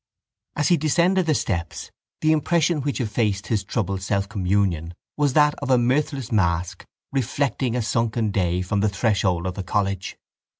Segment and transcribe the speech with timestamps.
[0.55, 1.91] As he descended the steps
[2.21, 7.83] the impression which effaced his troubled selfcommunion was that of a mirthless mask reflecting a
[7.83, 10.17] sunken day from the threshold of the college.